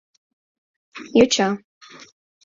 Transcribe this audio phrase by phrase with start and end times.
[1.17, 1.49] Йоча...